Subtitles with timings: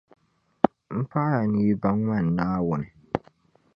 [0.99, 2.87] M paɣiya ni yi baŋ man’ Naawuni.